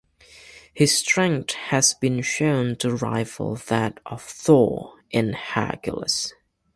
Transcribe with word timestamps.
His 0.73 0.97
strength 0.97 1.53
has 1.53 1.93
been 1.93 2.23
shown 2.23 2.75
to 2.77 2.95
rival 2.95 3.57
that 3.67 3.99
of 4.03 4.23
Thor, 4.23 4.95
and 5.13 5.35
Hercules. 5.35 6.33